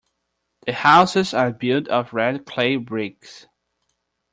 The 0.65 0.73
houses 0.73 1.31
are 1.31 1.51
built 1.51 1.87
of 1.89 2.11
red 2.11 2.47
clay 2.47 2.77
bricks. 2.77 3.45